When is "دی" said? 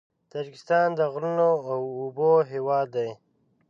2.95-3.09